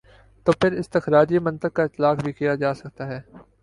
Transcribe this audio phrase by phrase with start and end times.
[0.45, 3.21] تو پھر استخراجی منطق کا اطلاق بھی کیا جا سکتا ہے۔